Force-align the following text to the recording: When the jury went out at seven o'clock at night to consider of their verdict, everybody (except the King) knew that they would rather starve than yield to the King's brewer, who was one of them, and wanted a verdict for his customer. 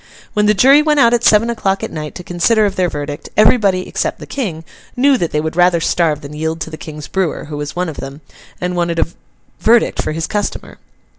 When 0.33 0.47
the 0.47 0.55
jury 0.55 0.81
went 0.81 0.99
out 0.99 1.13
at 1.13 1.23
seven 1.23 1.47
o'clock 1.51 1.83
at 1.83 1.91
night 1.91 2.15
to 2.15 2.23
consider 2.23 2.65
of 2.65 2.75
their 2.75 2.89
verdict, 2.89 3.29
everybody 3.37 3.87
(except 3.87 4.17
the 4.17 4.25
King) 4.25 4.63
knew 4.97 5.15
that 5.15 5.29
they 5.29 5.39
would 5.39 5.55
rather 5.55 5.79
starve 5.79 6.21
than 6.21 6.33
yield 6.33 6.59
to 6.61 6.71
the 6.71 6.75
King's 6.75 7.07
brewer, 7.07 7.45
who 7.45 7.57
was 7.57 7.75
one 7.75 7.87
of 7.87 7.97
them, 7.97 8.21
and 8.59 8.75
wanted 8.75 8.97
a 8.97 9.05
verdict 9.59 10.01
for 10.01 10.11
his 10.13 10.25
customer. 10.25 10.79